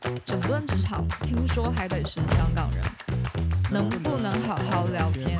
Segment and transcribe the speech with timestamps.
[0.00, 2.84] 整顿职场，听说还得是香港人，
[3.70, 5.38] 能不能好好聊天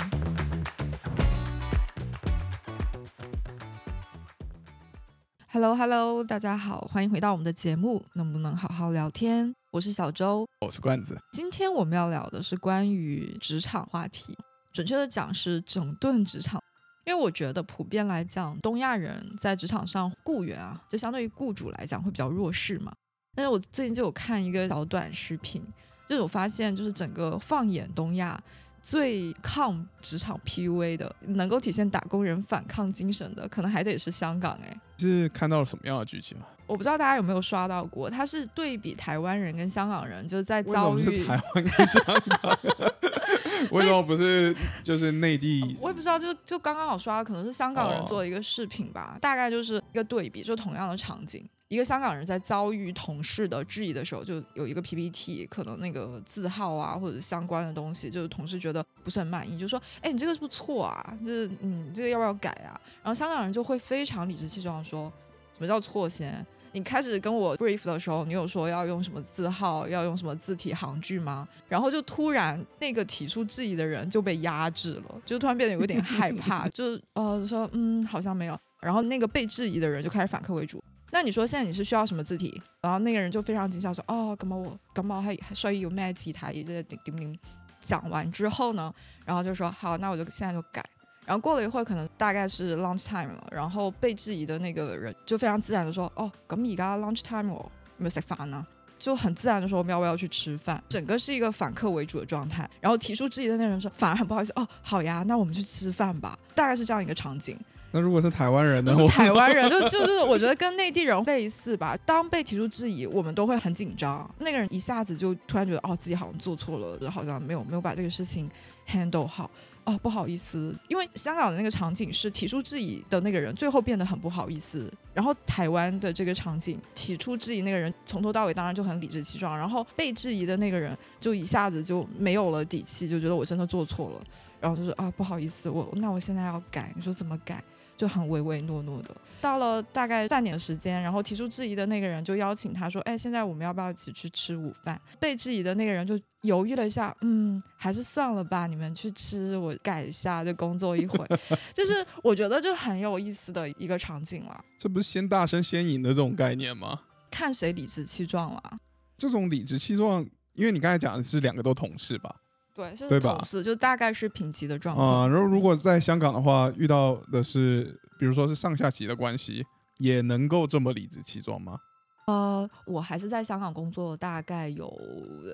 [5.48, 9.54] ？Hello Hello，大家好，欢迎回到我们的节目，能不能好好聊天？
[9.70, 11.20] 我是小周，我是罐子。
[11.32, 14.36] 今天我们要聊的是关于职场话题，
[14.72, 16.62] 准确的讲是整顿职场。
[17.04, 22.92] 因为我觉得普遍来讲，东亚人在职场上雇员啊，就相对于雇主来讲会比较弱势嘛。
[23.36, 25.62] 但是我最近就有看一个小短视频，
[26.08, 28.42] 就我发现，就是整个放眼东亚，
[28.82, 34.58] 最抗职场 PUA 的，能够体现打工人反抗精神的，可能还得是香港。
[34.64, 36.48] 哎，是看到了什么样的剧情啊？
[36.66, 42.58] 我不知道大家有没有刷到过，它是对比台湾人跟香港人，就是在遭遇台湾跟香港。
[43.70, 45.76] 为什么不是就是内地？
[45.80, 49.16] 我也不知道，就就刚刚好刷，可能是香港人做的一个视频吧。
[49.20, 61.18] 大概就是一个对比，就同样的场景，一个香港人在遭遇同事的质疑的时候，就有一个 PPT，可能那个字号啊或者相关的东西，就是同事觉得不是很满意，就说：“哎，你这个是不是错啊？
[61.24, 65.12] 就是你这个要不要改啊？”然后香港人就会非常理直气壮说
[65.54, 71.48] ：“什么叫错先？”你开始跟我 brief 的时候，你有说要用什么字号，要用什么字体行距吗？
[71.68, 78.58] 然后就突然那个提出质疑的人就被压制了，就突然变得有点害怕， 就呃说嗯好像没有。
[78.82, 80.82] 然后那个被质疑的人就开始反客为主。
[81.16, 82.60] 那你说现在你是需要什么字体？
[82.82, 86.62] 然后那个人就非常惊吓说哦，咁我咁我还还需要咩字体？
[86.62, 87.38] 这叮叮叮。
[87.80, 88.92] 讲完之后呢，
[89.24, 90.84] 然后就说好，那我就现在就改。
[91.24, 98.66] 然后过了一会儿，可能大概是 lunch time 了，然后被质疑的那个人就非常自然的说：“哦，咁而家 lunch time 我没有食饭呢。”
[98.98, 102.68] 就很自然的说：“我们要不要去吃饭？”整个是一个反客为主的状态。
[102.78, 107.58] 然后提出质疑的那个人说：“反而很不好意思，哦，好呀，那我们去吃饭吧。”大概是这样一个场景。
[107.96, 108.92] 那如果是台湾人呢？
[108.92, 111.96] 是台湾人，就就是我觉得跟内地人类似吧。
[112.04, 114.30] 当被提出质疑，我们都会很紧张。
[114.40, 118.50] 那个人一下子就突然觉得：“哦，自己好像做错了，就好像没有没有把这个事情
[118.86, 119.50] handle 好。”
[119.86, 134.20] 哦，不好意思，因为香港的那个场景是提出质疑的那个人最后变得很不好意思，然后台湾的这个场景提出质疑那个人从头到尾当然就很理直气壮，然后被质疑的那个人就一下子就没有了底气，就觉得我真的做错了，
[134.60, 137.62] 然后就说啊不好意思，我那我现在要改，你说怎么改？
[137.96, 151.26] 就很唯唯诺诺的，到了大概半点时间，然后提出质疑的那个人就邀请他说：“哎，现在我们要不要一起去吃午饭？”被质疑的那个人就犹豫了一下，嗯，还是算了吧，你们去吃，我改一下，就工作一会。
[151.72, 154.64] 就是我觉得就很有意思的一个场景了。
[154.78, 157.00] 这不是先大声先赢的这种概念吗？
[157.30, 158.78] 看谁理直气壮了。
[159.16, 160.24] 这种理直气壮，
[160.54, 162.34] 因为你刚才讲的是两个都同事吧？
[162.76, 165.26] 对，是同事，就大概是平级的状况啊。
[165.26, 169.64] 然后如果在香港的话，遇到的是，比如说是上下级的关系，
[169.96, 171.78] 也能够这么理直气壮吗？
[172.26, 174.86] 呃，我还是在香港工作大概有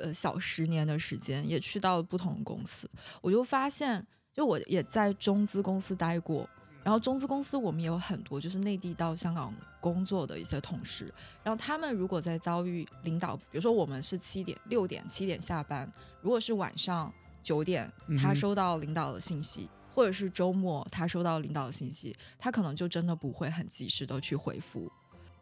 [0.02, 2.90] 呃小十年的时间，也去到了不同的公司，
[3.20, 4.04] 我就发现，
[4.34, 6.48] 就我也在中资公司待过。
[6.84, 11.12] 然后中资公司我们也有很多就是内地到香港工作的一些同事，
[11.42, 17.12] 然后他们如果在遭遇领导，比如说我们是七点六点七点下班，如果是晚上
[17.42, 24.90] 九点他收到领导的信息，或者是周末他收到领导的信息，他可能就真的不会很及时的去回复。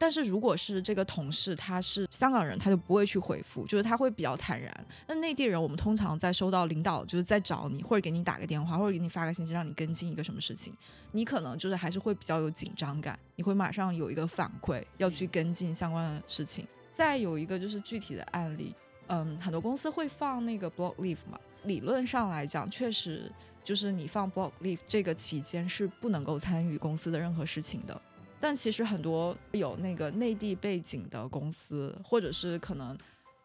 [0.01, 4.87] 但是如果是这个同事他是香港人，他就不会去回复，就是他会比较坦然。
[5.07, 10.75] 那内地人，我们通常在收到领导就是在找你，或者给你打个电话，或者给你发个信息，让你跟进一个什么事情，
[11.13, 16.67] 你可能就是还是会比较有紧张感，你会马上有一个反馈要去跟进相关的事情。
[16.95, 18.75] 再有一个就是具体的案例，
[19.09, 23.31] 嗯，很多公司会放那个 block leave 嘛，理论上来讲，确实
[23.63, 28.01] 就是你放 block leave 这个期间是不能够参与公司的任何事情的。
[28.41, 32.97] 但其实很多有那个内地背景的公司，或者是可能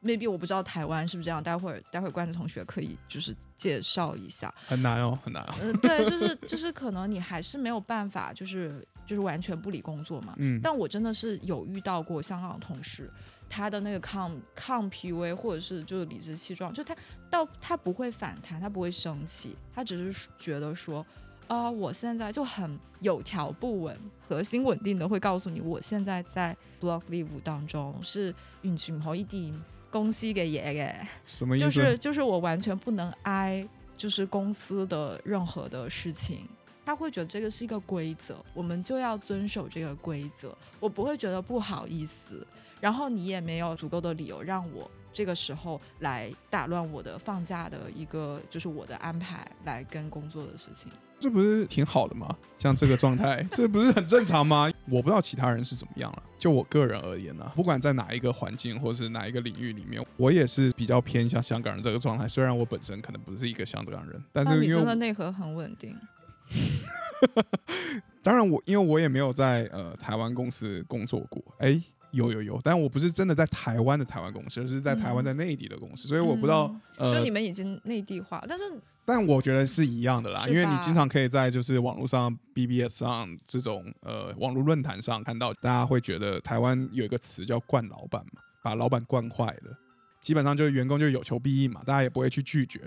[0.02, 1.44] ，maybe 我不知道台湾是不是这样。
[1.44, 4.54] 待会儿待会儿关子同学可以就是介绍一下。
[4.66, 5.46] 很难哦，很难。
[5.62, 10.34] 嗯，对，就是就是可能你还是没有办法，就是就是完全不理工作嘛。
[10.38, 10.62] 嗯。
[10.64, 13.12] 但我真的是有遇到过香港同事，
[13.50, 16.96] 他的那个抗抗 PUA 或者是就是理直气壮，就他
[17.30, 21.06] 到他不会反弹，他不会生气，他只是觉得说。
[21.48, 23.98] 啊，我现在就很有条不紊，
[24.28, 28.34] 核心稳定的会告诉你，我现在在 block leave 当中是
[28.64, 29.54] 完全唔可以掂
[29.92, 31.66] 公司嘅嘢嘅，什么意思？
[31.66, 36.48] 就是就是我完全不能挨，就是公司的任何的事情。
[36.86, 40.56] 他会觉得这个是一个规则，我们就要遵守这个规则。
[40.80, 42.46] 我不会觉得不好意思，
[42.80, 50.92] 然后你也没有足够的理由让我这个时候来打乱我的放假的一个就是我的安排，来跟工作的事情。
[51.26, 52.36] 这不是挺好的吗？
[52.60, 54.72] 像这个状态， 这不是很正常吗？
[54.88, 56.22] 我不知道其他人是怎么样了。
[56.38, 62.28] 就我个人而言呢、不管在哪一个环境或是哪一个领域里面，我也是比较偏向香港人这个状态。
[62.28, 65.98] 虽然我本身可能不是一个香港人，但是你真的内核很稳定。
[68.22, 71.82] 当然我因为我也没有在呃台湾公司工作过，哎，
[72.16, 78.64] 有有有，但我不是真的在台湾的台湾公司，而是在台湾在内地的公司，所以我不知道、嗯就呃你们已经内地化，但是
[79.04, 89.78] 但我觉得是一样的啦，因为你经常可以在就是网络上、BBS 上这种呃网络论坛上看到，大家会觉得台湾有一个词叫“惯老板”嘛，把老板惯坏了，
[90.22, 92.82] 基本上就是员工就有求必应嘛，大家也不会去拒绝。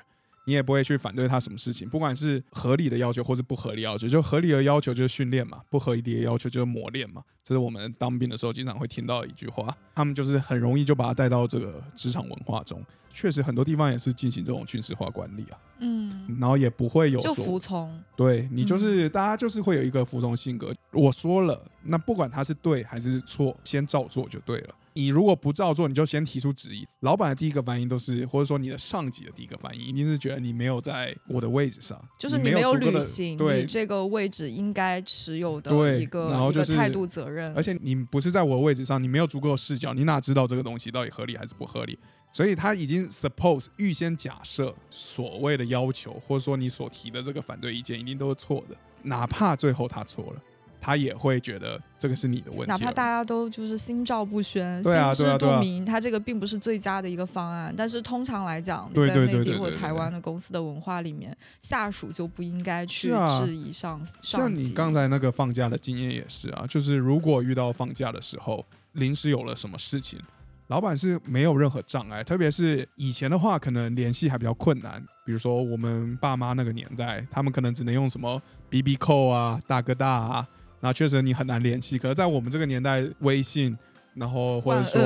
[0.48, 9.76] 你也不会去反对他什么事情，不管是合理的要求或是不合理要求，就合理的要求就是训练嘛，不合理的要求就是磨练嘛，这是我们当兵的时候经常会听到的一句话。
[9.94, 12.82] 他们就是很容易就把他带到这个职场文化中，
[13.20, 15.58] 确实很多地方也是进行这种军事化管理啊。
[15.80, 18.00] 嗯，然后也不会有就服从。
[18.14, 20.72] 对你就是、嗯大家就是会有一个服从性格。
[20.92, 24.74] 我说了，那不管他是对还是错，先照做就对了。
[24.94, 26.84] 你如果不照做，你就先提出质疑。
[27.00, 41.96] 老板的第一个反应都是，或者说你的上级的第一个反应，一定是觉得你没有在我的位置上，就是你没有履行对你这个位置应该持有的一个然后就是一个态度责任，而且你不是在我的位置上，你没有足够的视角，你哪知道这个东西到底合理还是不合理？
[42.38, 50.40] 所以他已经 suppose 预先假设所谓的要求，或者说你所提的这个反对意见一定都是错的，哪怕最后他错了，
[50.80, 52.66] 他也会觉得这个是你的问题。
[52.68, 57.74] 哪怕大家都就是心照不宣、啊心知肚明，他这个并不是最佳的一个方案。
[57.76, 63.08] 但是通常来讲，你在内地或台湾的公司的文化里面，下属就不应该去
[63.44, 64.62] 质疑上像上级。
[64.62, 70.20] 你刚才那个放假的经验也是啊，就是如果遇到放假的时候，临时有了什么事情，
[70.68, 75.02] 老板是没有任何障碍，特别是以前的话，可能联系还比较困难。
[75.24, 80.46] 比如说我们爸妈那个年代，他们可能只能用什么 BB 扣啊、大哥大啊，
[80.80, 81.98] 那确实你很难联系。
[81.98, 83.76] 可是，在我们这个年代，微信，
[84.12, 85.00] 然后或者说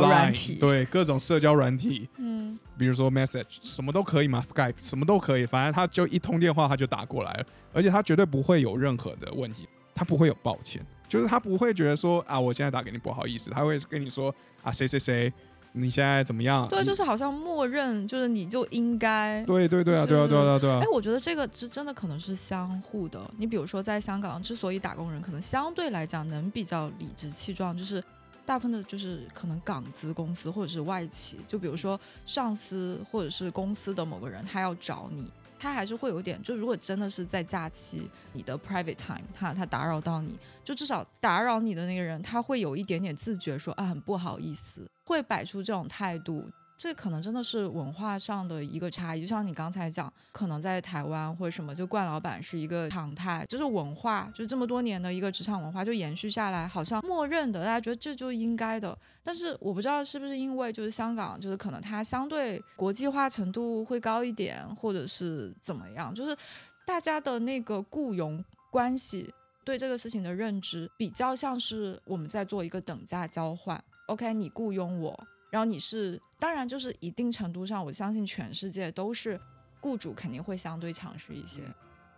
[0.00, 15.32] Line，体对各种社交软体，嗯，比如说 Message 什么都可以嘛，Skype 什么都可以，反正他就一通电话他就打过来了，而且他绝对不会有任何的问题，他不会有抱歉，就是他不会觉得说啊我现在打给你不好意思，他会跟你说啊谁谁谁
[15.76, 16.68] 你现在怎么样？
[16.68, 19.44] 对，就是好像默认就是你就应该。
[19.44, 23.28] 对对对啊对啊对啊对啊哎，，我觉得这个是真的可能是相互的。
[23.36, 28.00] 你比如说，在香港，之所以打工人可能相对来讲能比较理直气壮，就是
[28.46, 35.28] 大部分的就是可能港资公司或者是外企，就比如说上司或者是公司的某个人，他要找你，
[35.64, 46.44] 他还是会有点，就如果真的是在假期，你的 private time，他他打扰到你，就至少打扰你的那个人，他会有一点点自觉说，啊，很不好意思，会摆出这种态度。
[46.76, 58.96] 这可能真的是文化上的一个差异，就像你刚才讲，可能在台湾或者什么，就冠老板是一个常态，就是文化，就这么多年的一个职场文化就延续下来，好像默认的，大家觉得这就应该的。
[59.22, 66.36] 但是我不知道是不是因为就是香港，就是可能它相对国际化程度会高一点，或者是怎么样，就是
[66.84, 69.32] 大家的那个雇佣关系
[69.64, 73.82] 对这个事情的认知，比较像是我们在做一个等价交换。
[74.08, 75.18] OK，你雇佣我，
[75.54, 79.40] 然后你是，当然就是一定程度上，我相信全世界都是
[79.80, 81.62] 雇主肯定会相对强势一些，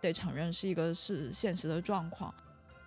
[0.01, 2.33] 得承认是一个是现实的状况。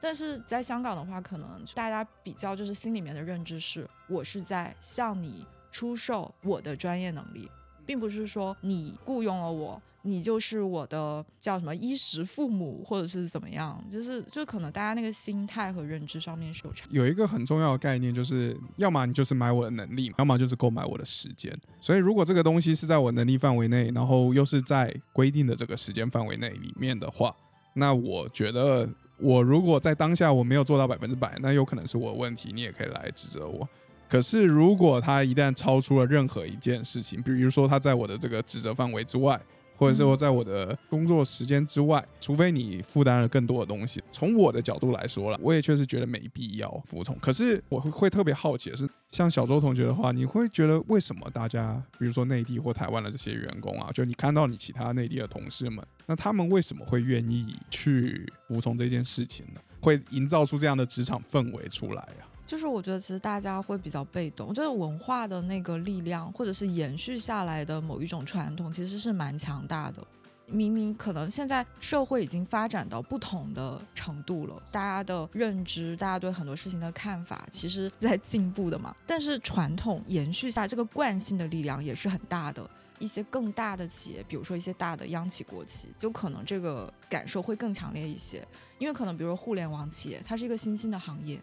[0.01, 7.49] 但是在香港的话，可能大家比较就是心里面的认知是，我是在向你出售我的专业能力，
[7.87, 16.87] 并不是说你雇佣了我，你就是我的叫什么衣食父母，或者是怎么样，就是就可能大家那个心态和认知上面是有差。
[16.91, 21.55] 有一个很重要的概念，就是要么你就是买我的能力，要么就是购买我的时间。
[21.81, 27.35] 所以如果这个东西是在我能力范围内，然后又是在规定的这个时间范围内里面的话，
[27.75, 28.89] 那我觉得
[29.19, 33.69] 我如果在当下我没有做到百分之百，那有可能是我的问题，你也可以来指责我。
[34.09, 39.41] 可是如果他一旦超出了任何一件事情，比如说他在我的这个职责范围之外，
[39.81, 44.03] 或者是说在我的工作时间之外，除非你负担了更多的东西。
[44.13, 47.19] 从我的角度来说了，我也确实觉得没必要服从。
[47.19, 59.61] 可是我会会特别好奇的是，像小周同学的话，你会觉得为什么大家，比如说内地或台湾的这些员工啊，就你看到你其他内地的同事们，那他们为什么会愿意去服从这件事情呢？
[59.81, 62.29] 会营造出这样的职场氛围出来啊？
[62.51, 70.05] 就是我觉得其实大家会比较被动，就是文化的那个力量，或者是延续下来的某一种传统，其实是蛮强大的。
[70.47, 78.93] 明明可能现在社会已经发展到不同的程度了，大家的认知，大家对很多事情的看法，其实在进步的嘛。
[79.07, 82.69] 但是传统延续下这个惯性的力量也是很大的。
[82.99, 88.45] 一些更大的企业，比如说一些大的央企、国企，就可能这个感受会更强烈一些，
[88.81, 91.41] 因为可能比如说互联网企业，它是一个新兴的行业，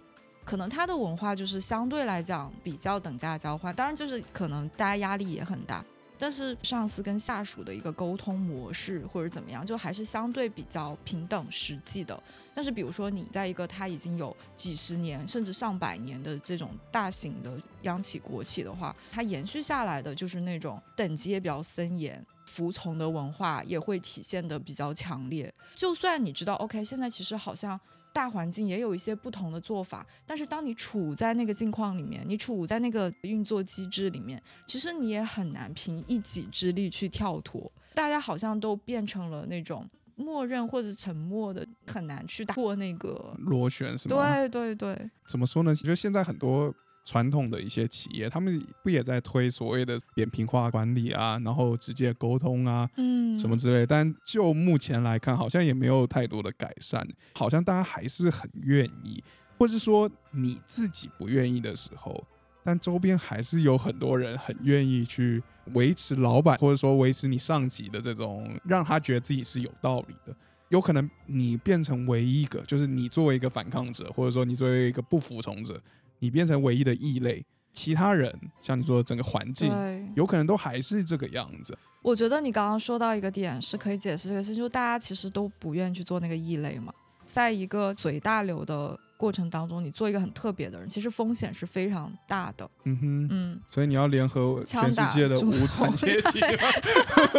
[0.48, 5.84] 可能他的文化就是相对来讲比较等价交换，当然就是可能大家压力也很大。
[6.18, 12.18] 但是上司跟下属的一个沟通模式或者怎么样，就还是相对比较平等实际的。
[12.56, 25.54] 但是比如说你在一个他已经有几十年甚至上百年的这种大型的央企国企的话，它延续下来的就是那种等级也比较森严，服从的文化也会体现的比较强烈。
[25.76, 27.78] 就算你知道，OK，现在其实好像。
[28.18, 37.72] 大环境也有一些不同的做法，但是当你处在那个境况里面，你处在那个运作机制里面，其实你也很难凭一己之力去跳脱。
[37.94, 44.36] 大家好像都变成了那种默认或者沉默的，很难去打破那个螺旋，是吗？
[44.36, 45.12] 对对对。
[45.28, 45.76] 怎么说呢？
[45.76, 46.74] 其实现在很多。
[47.08, 53.86] 传统的一些企业，他们不也在推所谓的扁平化管理啊，然后直接沟通啊，嗯，什么之类。
[53.86, 59.24] 但就目前来看，好像也没有太多的改善，好像大家还是很愿意，
[59.58, 62.22] 或是说你自己不愿意的时候，
[62.62, 65.42] 但周边还是有很多人很愿意去
[65.74, 70.36] 维持老板或者说维持你上级的这种，让他觉得自己是有道理的。
[70.68, 75.82] 有可能你变成唯一一个，就是你作为一个反抗者，或者说你作为一个不服从者。
[76.20, 79.72] 你变成唯一的异类，其他人像你说整个环境，
[80.16, 81.78] 有可能都还是这个样子。
[82.02, 86.94] 我觉得你刚刚说到一个点是可以解释这个事情，就大家其实都不愿意去做那个异类嘛。
[87.26, 92.70] 在一个随大流的过程当中，你做一个很特别的人，其实风险是非常大的。
[92.86, 96.40] 嗯哼，嗯，所以你要联合全世界的无产阶级。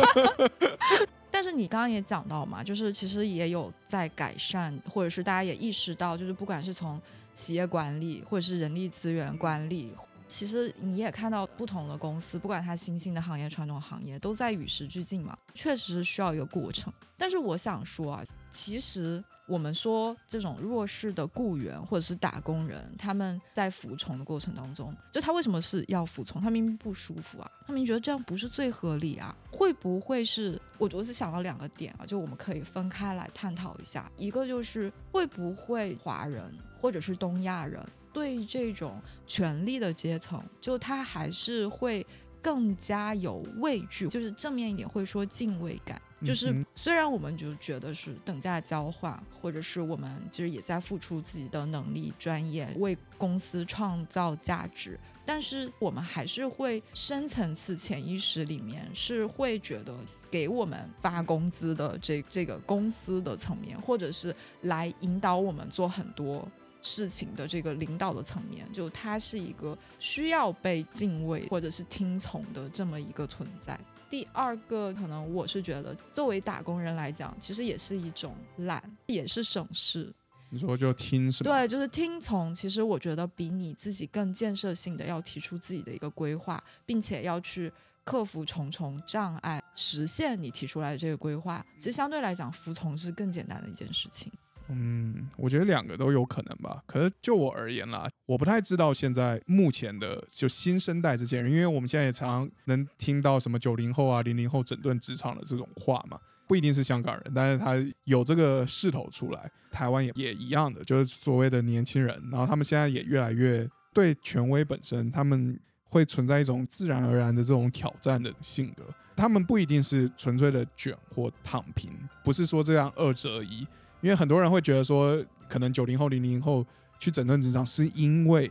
[1.31, 7.01] 但是你刚刚也讲到嘛，就是其实也有在改善，或者是大家也意识到，就是不管是从
[7.39, 9.95] 企业管理或者是人力资源管理，
[10.27, 16.93] 其实你也看到不同的公司，不管它新兴的行业、传统行业，都在与时俱进嘛，确实是需要一个过程。
[17.17, 26.43] 但是我想说啊，其实我们说这种弱势的雇员或者是打工人，他们在服从的过程当中，就他为什么是要服从？
[26.43, 29.35] 他明明不舒服啊，他明明觉得这样不是最合理啊？
[29.53, 30.61] 会不会是？
[30.77, 34.11] 我我是想到两个点啊，就我们可以分开来探讨一下。
[34.17, 36.53] 一个就是会不会华人？
[36.81, 37.81] 或者是东亚人
[38.13, 42.07] 对这种权力的阶层，就他还是会
[42.41, 46.01] 更加有畏惧，就是正面一点会说敬畏感。
[46.25, 59.95] 就是虽然我们就觉得是等价交换，或者是我们就是也在付出自己的能力、专业为公司创造价值，但是我们还是会深层次潜意识里面是会觉得。
[60.31, 66.47] 给我们发工资的这这个公司的层面，或者是来引导我们做很多
[66.83, 73.79] 事情的这个领导的层面，就他是一个需要被敬畏或者是听从的这么一个存在。
[74.11, 80.13] 第二个，可能我是觉得，作为打工人来讲，其实也是一种懒，也是省事。
[80.51, 81.51] 你说就听是吧？
[81.51, 82.55] 对，就是听从。
[82.55, 87.73] 其实我觉得比你自己更建设性的，要提出自己的一个规划，并且要去。
[88.05, 94.33] 克服重重障碍，实现你提出来的这个规划，其实相对来讲，服从是更简单的一件事情。
[94.69, 96.83] 嗯，我觉得两个都有可能吧。
[96.87, 109.51] 可是就我而言啦，我不太知道现在目前的就新生代这些人，因为我们现在也常常能听到什么九零后啊、零零后整顿职场的这种话嘛，不一定是香港人，但是他有这个势头出来。
[109.71, 115.59] 台湾也也一样的，就是所谓的年轻人，然后他们现在也越来越对权威本身，他们。
[115.91, 118.85] 会存在一种自然而然的这种挑战的性格，
[119.17, 121.91] 他们不一定是纯粹的卷或躺平，
[122.23, 123.67] 不是说这样二择一。
[124.01, 126.65] 因为很多人会觉得说，可能九零后、零零后
[126.99, 128.51] 去整顿职场，是因为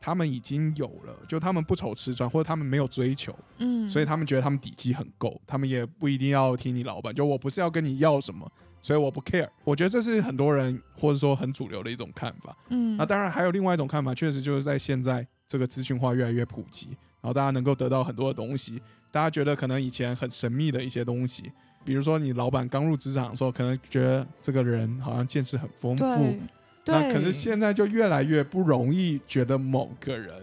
[0.00, 7.14] 他们已经有了，就他们不愁吃穿，或者他们没有追求，嗯，所以他们觉得他们底气很够，他们也不一定要听你老板。
[7.14, 8.50] 就我不是要跟你要什么，
[8.80, 9.48] 所以我不 care。
[9.64, 12.96] 我觉得这是很多人或者说很主流的一种看法，嗯。
[12.96, 15.26] 那当然还有另外一种看法，确实就是在现在。
[15.48, 16.88] 这个资讯化越来越普及，
[17.20, 18.82] 然后大家能够得到很多的东西。
[19.12, 21.52] 大家觉得可能以前很神秘的一些东西，
[21.86, 26.38] 比如说你老板刚入职场的时候，可能觉得这个人好像见识很丰富，
[26.84, 30.34] 那可是现在就越来越不容易觉得某个人。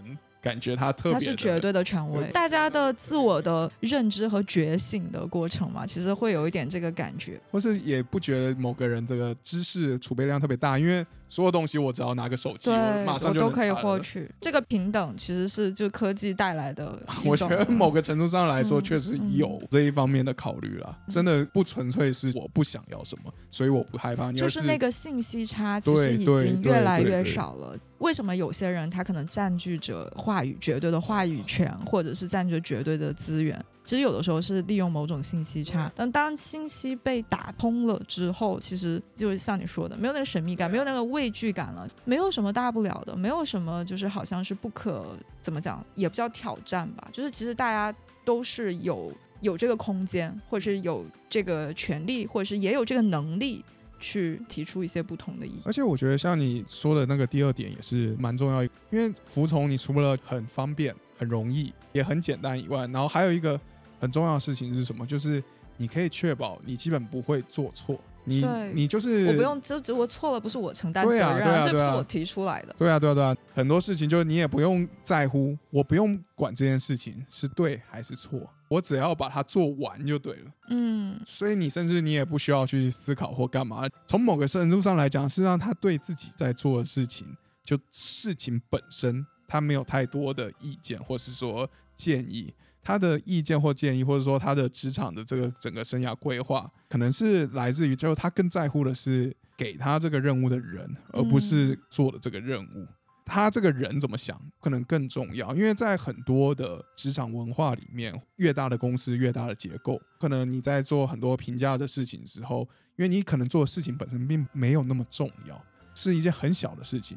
[0.44, 2.30] 感觉他特别，他是绝对的权威。
[2.30, 7.40] 大家的自我的认知和觉醒的过程嘛，其实会有一点这个感觉。
[7.50, 11.02] 或是也不觉得某个人这个知识储备量特别大，因为
[11.34, 14.30] 所有东西我只要拿个手机，我马上就都可以获取。
[14.40, 16.96] 这个平等其实是就科技带来的。
[17.26, 20.96] 我觉得某个程度上来说，确实有这一方面的考虑了。
[21.08, 24.30] 真的不纯粹是我不想要什么，所以我不害怕。
[24.30, 27.76] 就是那个信息差，其实已经越来越少了。
[27.98, 33.60] 为什么有些人他可能占据着话语绝对的话语权，或者是占据绝对的资源？
[33.84, 49.12] 其实有的时候是利用某种信息差，但当信息被打通了之后，其实就是像你说的，没有那个神秘感，没有那个畏惧感了，没有什么大不了的，没有什么就是好像是不可怎么讲，也不叫挑战吧，就是其实大家都是有
[49.42, 53.62] 有这个空间，或者是有这个权利，或者是也有这个能力
[54.00, 55.60] 去提出一些不同的意见。
[55.66, 63.60] 而且我觉得像你说的那个第二点也是蛮重要，因为服从你除了很方便、很容易、也很简单以外，然后还有一个。
[64.04, 65.06] 很重要的事情是什么？
[65.06, 65.42] 就是
[65.78, 67.98] 你可以确保你基本不会做错。
[68.26, 68.42] 你
[68.72, 72.74] 你就是我不用，就只我错了，不是我承担责任，这不是我提出来的。
[72.78, 80.50] 对啊，对啊，对啊，很多事情就是你也不用在乎，我不用管这件事情是对还是错，我只要把它做完就对了。
[80.70, 83.86] 嗯，所以你甚至你也不需要去思考或干嘛。
[84.06, 87.26] 从某个程度上来讲，实际上他对自己在做的事情，
[87.62, 92.54] 就事情本身，他没有太多的意见，或是说建议。
[92.84, 102.86] 他的意见或建议，或者说他的职场的这个整个生涯规划，可能是来自于，就是他更在乎的是给他这个任务的人，而不是做的这个任务。
[103.26, 105.54] 他这个人怎么想，可能更重要。
[105.54, 115.58] 因为在很多的职场文化里面，越大的公司，越大的结构，可能你在做很多评价的事情之后，因为你可能做的事情本身并没有那么重要，
[115.94, 117.16] 是一件很小的事情，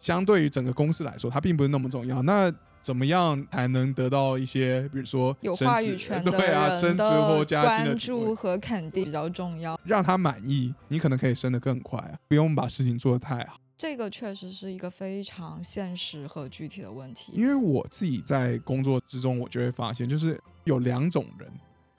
[0.00, 2.22] 相对于整个公司来说，它并不是那么重要。
[2.22, 2.50] 那
[2.82, 13.58] 怎么样才能得到一些，比如说有话语权的人的关注和肯定比较重要，让他满意，你可能可以升得更快啊，不用把事情做得太好。
[13.78, 17.32] 这个确实是一个非常现实和具体的问题。
[17.34, 21.48] 因为我自己在工作之中，我就会发现，就是有两种人，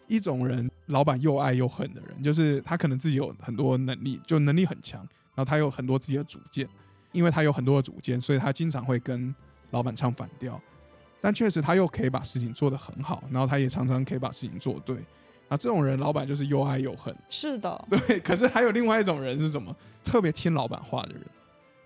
[0.08, 5.00] 一种人老板又爱又恨的人，就是他可能自己有很多能力，就能力很强，
[5.36, 6.68] 然后他有很多自己的主见，
[7.12, 9.34] 因为他有很多的主见，所以他经常会跟
[9.72, 10.62] 老板唱反调。
[11.24, 14.98] 但确实，他又可以把事情做得很好，然后他也常常可以把事情做对。
[15.48, 17.15] 啊，这种人，老板就是又爱又恨。
[17.30, 18.20] 是的，对。
[18.20, 19.74] 可是还有另外一种人是什么？
[20.03, 21.22] 特别听老板话的人，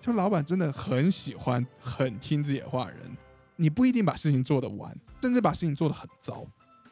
[0.01, 3.01] 就老板真的很喜欢很听自己的话的人。
[3.57, 6.43] 你不一定把事情做得完，甚至把事情做得很糟。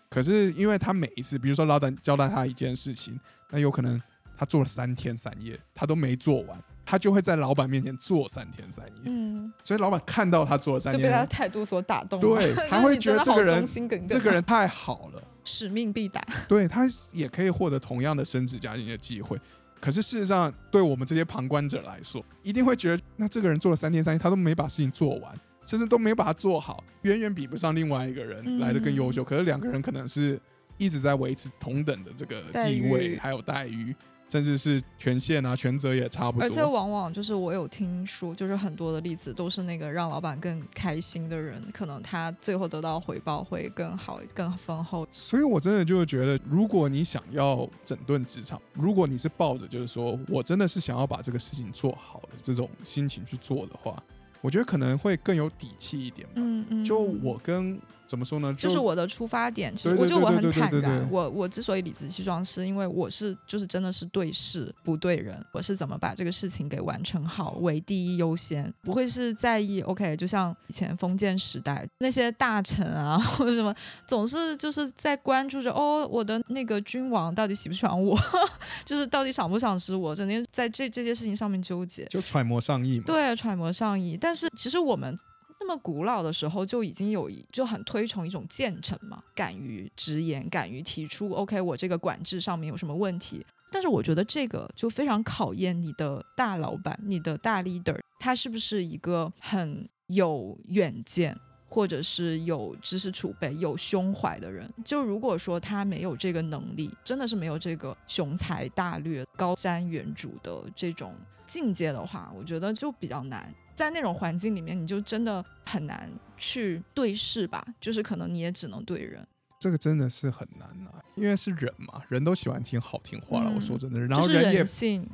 [0.08, 3.20] 可是因为他每一次，比如说老板交代他一件事情，
[3.50, 4.00] 那有可能
[4.38, 6.64] 他做了三天三夜，他都没做完。
[6.86, 13.66] 他就会在老板面前做三天三夜，嗯，所以老板看到他做了三天，就被他态度所打动，对， 他会觉得这个人
[14.08, 19.38] 这个人太好了，使命必达，对他也可以获得同样的升职加薪的机会。
[19.82, 29.24] 可是事实上，对我们这些旁观者来说，一定会觉得，那这个人做了三天三夜，他都没把事情做完，甚至都没把它做好，远远比不上另外一个人来的更优秀。
[29.24, 30.40] 可是两个人可能是
[30.78, 33.96] 一直在维持同等的这个地位还有待遇。
[34.28, 36.44] 甚至是权限啊，权责也差不多。
[36.44, 45.08] 而且往往就是我有听说，就是很多的例子都是那个让老板更开心的人，可能他最后得到回报会更好、更丰厚。
[45.12, 53.96] 所以我真的就是觉得，如果你想要整顿职场，如果你是抱着就是说我真的是想要把这个事情做好的这种心情去做的话，
[54.42, 56.28] 我觉得可能会更有底气一点。
[56.36, 56.84] 嗯嗯。
[56.84, 57.80] 就我跟。
[58.08, 58.54] 怎么说呢？
[58.54, 61.08] 就是我的出发点，其实我觉得我很坦然。
[61.12, 65.44] 我我之所以理直气壮，是因为我是就是真的是对事不对人。
[65.52, 69.82] 我是怎么把这个事情给完成好为第一优先，不会是在意。
[69.82, 73.74] OK，就像以前封建时代那些大臣啊 或者什么，
[74.08, 78.18] 总是就是在关注着哦，我的那个君王到底喜不喜欢我，
[78.86, 83.04] 就是到底赏不赏识我，整天在这这些事情上面纠结，就揣摩上意嘛。
[83.08, 84.18] 对，揣摩上意。
[84.20, 85.18] 但是其实我们。
[85.68, 91.32] 那么古老的时候就已经有就很推崇一种谏臣嘛，敢于直言，敢于提出。
[91.32, 93.44] OK，我这个管制上面有什么问题？
[93.72, 101.36] 但是我觉得这个就非常考验你的大老板，你的大 leader，他是不是一个很有远见，
[101.76, 104.72] 或者是有知识储备、有胸怀的人？
[104.86, 111.14] 就如果说他没有这个能力，真的是没有这个雄才大略、高瞻远瞩的这种
[111.46, 113.54] 境界的话，我觉得就比较难。
[113.74, 119.28] 在那种环境里面，你就真的很难去对视吧，就是可能你也只能对人。
[119.60, 123.52] 这个真的是很难啊，因为是人嘛，人都喜欢听好听话了。
[123.54, 124.64] 我说真的，然后人也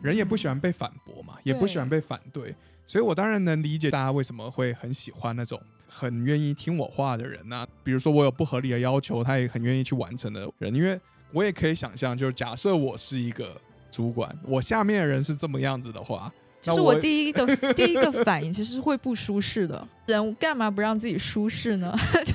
[0.03, 2.53] 人也不喜欢被反驳嘛，也不喜欢被反对，
[2.91, 7.65] 所以我当然能理解大家为什么会很喜欢那种很愿意听我话的人呐。
[7.85, 10.99] 比如说我有不合理的要求，他也很愿意去完成的人，因为
[11.31, 13.55] 我也可以想象，就是假设我是一个
[13.89, 16.29] 主管，我下面的人是这么样子的话。
[16.61, 19.87] 其实我第一个第一个反应其实是会不舒适的。
[20.05, 21.95] 人干嘛不让自己舒适呢？
[22.25, 22.33] 就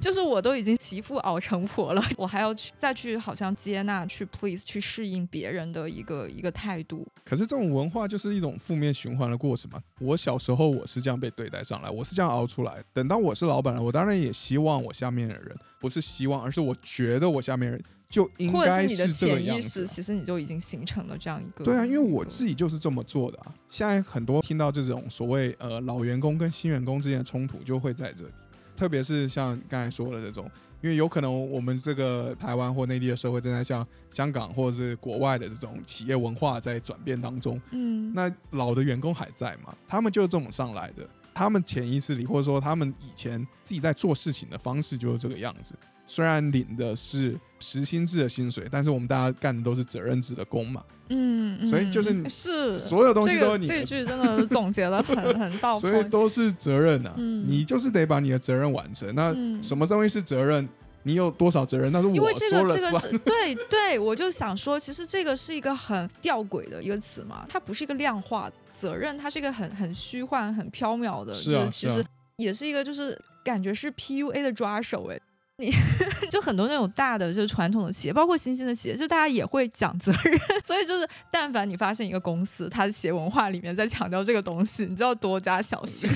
[0.00, 7.06] 就是我都已经媳妇熬成婆了，我还要去再去好像接纳、去 please、去适应别人的一个一个态度。
[7.24, 9.80] 可是这种文化就是一种负面循环的过程嘛。
[10.00, 12.82] 我小时候我是这样被对待上来，我是这样熬出来。
[12.92, 17.80] 等到我是老板了，我当然也希望我下面的人不是希望，而是我觉得我下面人。
[18.08, 21.64] 就应该是这个样子，其实你就已经形成了这样一个。
[21.64, 23.54] 对啊，因为我自己就是这么做的啊。
[23.68, 28.30] 现在很多听到这种所谓呃老员工跟新员工之间的冲突，就会在这里。
[28.76, 30.48] 特别是像刚才说的这种，
[30.82, 37.60] 因为有可能我们这个台湾或内地的社会正在像香港或者是国外的这种企业文化在转变当中。
[37.70, 38.12] 嗯。
[38.14, 39.74] 那老的员工还在嘛？
[39.88, 45.74] 他们就是这么上来的，他们潜意识里或者说他们以前自己在做事情的方式就是这个样子。
[46.06, 50.82] 虽然领的是实薪制的薪水，但是我们大家干的都是责任制的工嘛。
[51.08, 53.66] 嗯，所以就是是所有东西都是你。
[53.66, 55.80] 这句真的是总结的很很到 位。
[55.80, 59.14] 所以都是责任啊，你就是得把你的责任完成。
[59.14, 60.68] 那什么东西是责任？
[61.04, 61.92] 你有多少责任？
[61.92, 63.18] 那是我说了算。
[63.18, 71.32] 对对，我就想说，其实这个是一个很吊诡的一个词嘛，它不是一个量化责任，它是一个很很虚幻、很缥缈的。
[71.32, 72.04] 是啊，其实
[72.38, 75.20] 也是一个，就是感觉是 PUA 的抓手哎。
[75.58, 75.72] 你
[76.30, 80.38] 就很多那种大的，就是传统的企业，包括新兴的企业，就大家也会讲责任。
[80.64, 86.10] 所以就是，但凡你发现一个公司，它的企业文化里面在强调这个东西，你就要多加小心。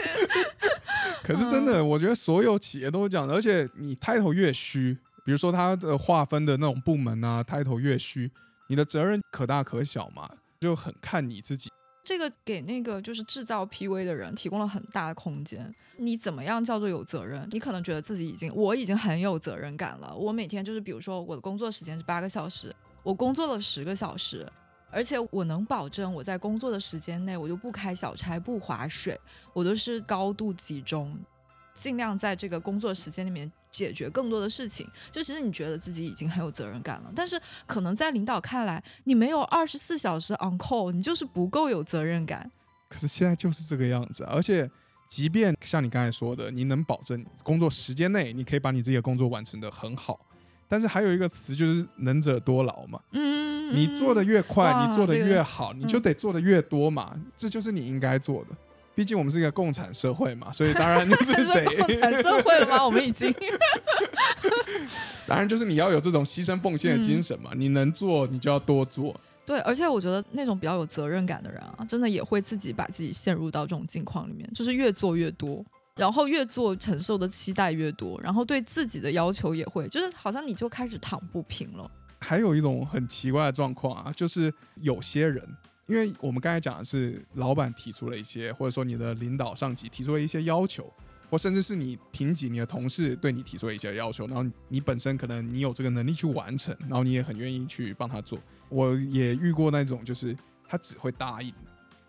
[1.24, 8.30] 可是真的，我觉得所有企业都是这样的，而且你 title 越虚，比如说它的划分的那种部门啊，title 越虚，
[8.68, 10.28] 你的责任可大可小嘛，
[10.60, 11.70] 就很看你自己。
[12.04, 15.74] 这个给那个就是制造 PV 的人提供了很大的空间。
[15.96, 17.48] 你怎么样叫做有责任？
[17.50, 20.14] 你可能觉得自己已经，我已经很有责任感了。
[20.14, 24.46] 我每天就是，比如说我的工作时间是八个小时，我工作了十个小时，
[24.90, 29.18] 而且我能保证我在工作的时间内，我就不开小差，不划水，
[29.52, 31.16] 我都是高度集中，
[31.74, 33.50] 尽量在这个工作时间里面。
[33.74, 42.48] 解决更多的事情，就其实你觉得自己已经很有责任感了，但是可能在领导看来，你没有二十四小时 on call，你就是不够有责任感。
[42.88, 44.70] 可是现在就是这个样子，而且
[45.08, 50.20] 即便像你刚才说的，你能保证工作时间内你可以把你自己的工作完成的很好，
[50.68, 53.00] 但是还有一个词就是能者多劳嘛。
[53.10, 58.50] 嗯，你做的越快，你做的越好，你就得做的越多嘛，这就是你应该做的。
[58.94, 62.84] 毕竟我们是一个共产社会嘛，所以当然就是 得共产社会了吗？
[62.86, 63.34] 我们已经，
[65.26, 69.18] 当然就是你要有这种牺牲奉献的精神嘛，你能做你就要多做。
[69.46, 75.64] 对，而且我觉得那种比较有责任感的人啊，真的也会自己把自己陷入到这种境况里面，就是越做越多，
[75.96, 81.90] 然后越做承受的期待越多，然后对自己的要求也会，就是好像你就开始躺不平了。
[82.20, 85.46] 还有一种很奇怪的状况啊，就是有些人。
[85.86, 90.90] 因为我们刚才讲的是老板提出了一些，或者说你的领导上级提出了一些要求，
[91.30, 98.38] 或甚至是你评级你的同事对你提出了一些要求，然后你本身可能你有这个能力去完成，然后你也很愿意去帮他做。
[98.70, 100.34] 我也遇过那种，就是
[100.66, 101.52] 他只会答应，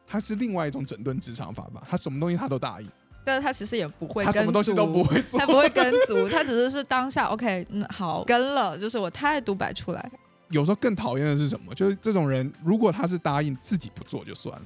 [0.07, 2.89] 他是另外一种整顿职场法吧，他什么东西他都答应，
[3.25, 10.11] 但是他其实也不会，他什么东西都不会做，他不会跟足，他只是是当下 OK，嗯，好跟了，就是我态度摆出来。
[10.49, 11.73] 有时候更讨厌的是什么？
[11.73, 14.65] 就是这种人，如果他是答应自己不做就算了，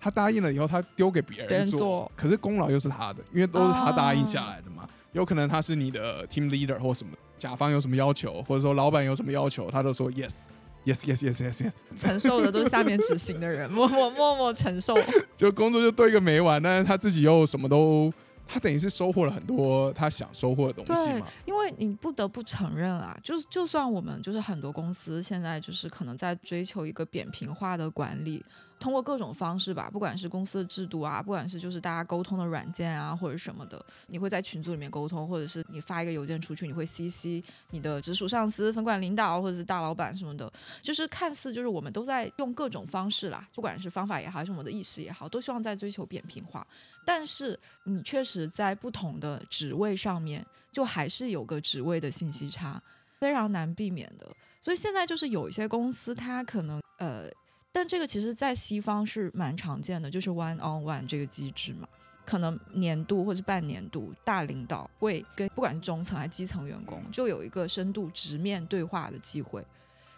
[0.00, 4.88] 他答应了以后，他丢给别人做，可是功劳又是他的，因为都是他答应下来的嘛。
[5.12, 10.44] 有可能他是你的 team leader 或什么，甲方有什么要求，或者说老板有什么要求，他都说 yes
[10.84, 14.94] yes yes yes yes yes，承受的都是下面执行的人，默默默默承受，
[15.36, 18.12] 就工作就对个没完，但是他自己又什么都。
[18.48, 21.26] 他等于是收获了很多他想收获的东西嘛？
[21.44, 28.42] 因为你不得不承认啊，就就算我们就是很多公司现在就是可能在追求一个扁平化的管理。
[28.78, 46.66] 通过各种方式吧，不管是公司的制度啊，不管是就是大家沟通的软件啊，或者什么的，你会在群组里面沟通，或者是你发一个邮件出去，你会 CC 你的直属上司、分管领导或者是大老板什么的，就是看似就是我们都在用各种方式啦，不管是方法也好，还是我们的意识也好，都希望在追求扁平化。
[47.04, 52.80] 但是你确实在不同的职位上面，就还是有个职位的信息差，
[53.18, 54.26] 非常难避免的。
[54.62, 57.28] 所以现在就是有一些公司，它可能呃。
[57.72, 61.88] 但这个其实，在西方是蛮常见的，就是 one on one 这个机制嘛。
[62.24, 69.64] 可能年度或者半年度，大领导会跟不管是中层还是基层员工，就有一个深度直面对话的机会。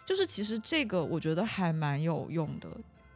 [0.05, 2.67] 就是其实这个我觉得还蛮有用的。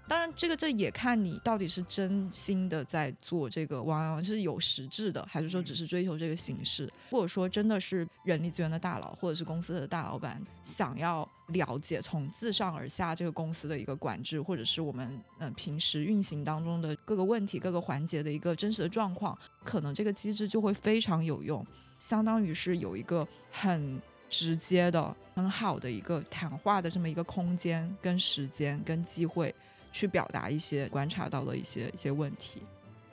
[0.08, 6.88] 当然，这个这也看你到底是真心的在做这个网网是有实质的，还是说只是追求这个形式。
[7.10, 21.66] 或者说真的是人力资源的大佬或者是公司的大老板想要了解从自上而下这个公司的一个管制，或者是我们嗯平时运行当中的各个问题、各个环节的一个真实的状况，可能这个机制就会非常有用，
[21.98, 29.54] 相当于是有一个很直接的、很好的一个谈话的这么一个空间、跟时间、跟机会。
[29.96, 32.62] 去表达一些观察到的一些一些问题，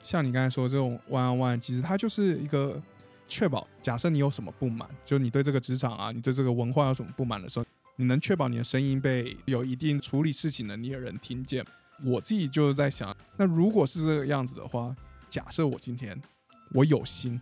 [0.01, 2.81] 像你刚才说这种 one on one，其实它就是一个
[3.25, 7.65] 确保，假设你有什么不满，就你对这个职场啊，你对这个文化有什么不满的时候，
[7.95, 11.65] 你能确保你的声音被有一定处理事情能力的人听见。
[12.03, 14.93] 我自己就是在想，那如果是这个样子的话，
[15.29, 16.21] 假设我今天
[16.73, 17.39] 我有心，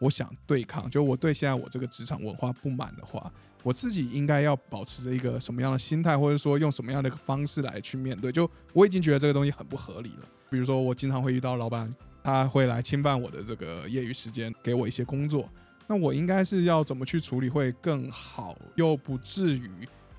[0.00, 3.32] 我想对抗，就我对现在我这个职场文化不满的话。
[3.62, 8.32] 我自己应该要保持着一个什么样的心态，或者说用什么样的一个方式来去面对？
[8.32, 10.28] 就我已经觉得这个东西很不合理了。
[10.48, 11.88] 比如说，我经常会遇到老板，
[12.24, 15.48] 他会来侵犯我的这个业余时间，给我一些工作。
[15.86, 19.70] 那我应该是要怎么去处理会更好，又不至于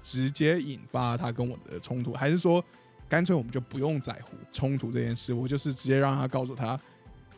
[0.02, 2.14] 直接引发他跟我的冲突？
[2.14, 2.64] 还是说，
[3.10, 5.34] 干脆我们就不用在乎冲突这件事？
[5.34, 6.80] 我就是直接让他告诉他，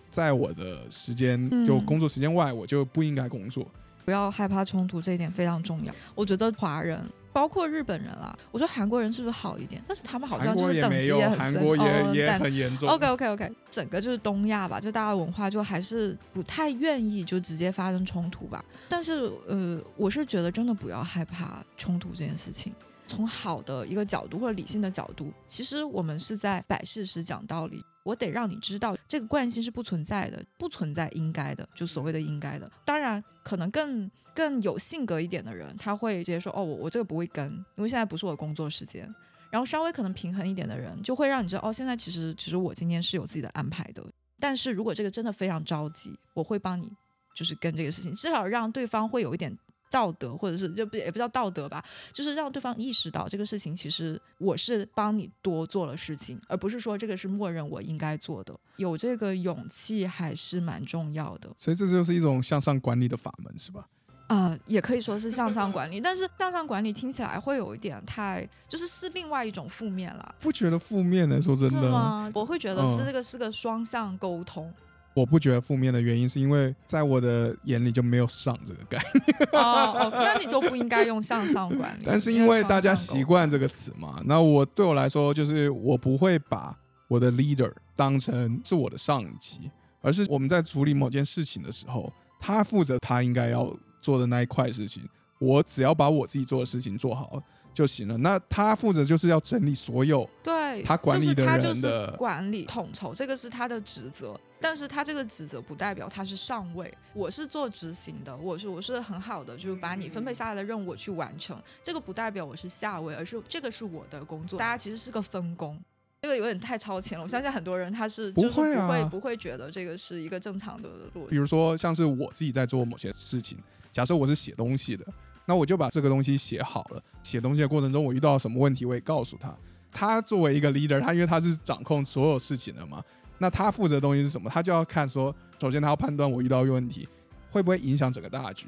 [0.10, 3.68] 在我的时间就工作时间外，我就不应该工作。
[4.06, 5.94] 不要害怕冲突，这一点非常重要。
[6.16, 7.00] 我觉得华人，
[7.32, 9.82] 包括日本人啊，我觉得韩国人是不是好一点？
[9.88, 12.90] 但是他们好像就是等级也很韩国也也很严重。
[12.90, 18.64] OK OK OK，整个就是东亚吧，就大家文化就还是不太愿意就直接发生冲突吧。
[18.90, 22.74] 但是呃，我是觉得真的不要害怕冲突这件事情。
[23.06, 27.84] 从好的一个角度或者理性的角度，其实我们是在摆事实、讲道理。
[28.04, 32.70] 我得让你知道，这个惯性是不存在的，不存在应该的，就所谓的应该的。
[32.86, 39.04] 当然，可能更更有性格一点的人，他会直接说：“哦，我我这个不会跟，因为现在不是我的工作时间。”
[39.50, 44.04] 然后稍微可能平衡一点的人，就会让你知道：“哦，现在其实其实我今天是有自己的安排的。”
[44.40, 46.92] 但是如果这个真的非常着急，我会帮你，
[47.36, 49.58] 就是跟这个事情，至少让对方会有一点。
[49.92, 58.54] 道德，或者是就不也不叫道德吧，就是让对方意识到这个事情，其实我是帮你多做了事情，而不是说这个是默认我应该做的。
[58.78, 61.50] 有这个勇气还是蛮重要的。
[61.58, 63.88] 所以这就是一种向上管理的法门，是吧？
[64.28, 70.36] 啊，也可以说是向上管理，但是向上管理听起来会有一点太，就是是另外一种负面了。
[70.40, 71.42] 不觉得负面呢？
[71.42, 72.32] 说真的吗？
[72.34, 74.74] 我会觉得是这个是个双向沟通。
[75.16, 79.50] 我不觉得负面的原因，是因为在我的眼里就没有上这个概念。
[79.54, 82.04] 哦，那你就不应该用向上管理。
[82.06, 86.76] 但是因为大家习惯这个词嘛，那我对我来说，就是我不会把
[87.08, 89.70] 我的 leader 当成是我的上级，
[90.02, 93.72] 而是我们在处理某件事情的时候，他负责他应该要
[94.02, 95.08] 做的那一块事情，
[95.40, 97.42] 我只要把我自己做的事情做好。
[97.74, 98.18] 就行了。
[98.18, 104.40] 那他负责就是要整理所有对他管理的人的管理统筹，这个是他的职责。
[104.62, 111.62] 但是他这个职责不代表他是上位，我是做执行的，我是我是很好的，就是把你分配下来的任务我去完成。
[111.84, 114.58] 这个不代表我是下位，而是这个是我的工作。
[114.58, 115.78] 大家其实是个分工，
[116.22, 117.24] 这个有点太超前了。
[117.26, 121.26] 我相信很多人他是就是不会不会觉得这个是一个正常的路。
[121.26, 123.58] 比如说像是我自己在做某些事情，
[123.92, 125.06] 假设我是写东西的。
[125.46, 127.02] 那我就把这个东西写好了。
[127.22, 129.56] 写东西的过程中，我遇到什么问题，我也告诉他。
[129.92, 133.04] 他作为一个 leader，他因为他是掌控所有事情的嘛，
[133.38, 134.50] 那他负责的东西是什么？
[134.50, 137.08] 他就要看说，首先他要判断我遇到一个问题
[137.52, 138.68] 会不会影响整个大局。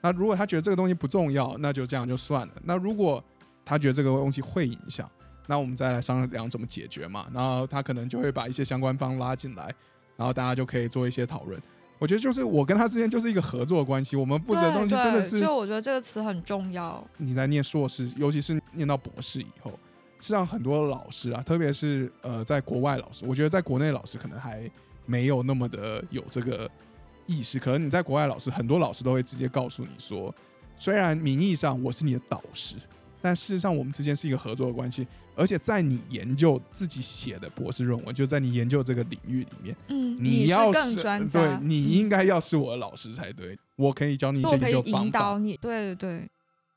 [0.00, 2.54] 那如果他觉得这个东西不重要，那就这样就算了。
[2.62, 3.22] 那如果
[3.64, 5.10] 他觉得这个东西会影响，
[5.46, 7.26] 那我们再来商量怎么解决嘛。
[7.34, 9.74] 然后他可能就会把一些相关方拉进来，
[10.16, 11.60] 然后大家就可以做一些讨论。
[12.00, 15.38] 我觉得就是我跟他之间就是一个合作关系，我们负责的东西真的是。
[15.38, 17.06] 就我觉得这个词很重要。
[17.18, 19.70] 你在念硕士，尤其是念到博士以后，
[20.18, 24.68] 实际上很多老师啊，特别是呃，在国外老师，我觉得在国内老师可能还
[25.04, 26.68] 没有那么的有这个
[27.26, 27.58] 意识。
[27.58, 30.34] 可能你在国外老师，很多老师都会直接告诉你说，
[30.76, 32.76] 虽然名义上我是你的导师。
[33.22, 46.28] 但事实上，我们之间是一个合作的关系，而且在你研究自己写的博士论文，就在你研究这个领域里面，嗯，你要是对，你应该要是我的老师才对，我可以教你一些研究方法，你，对对对。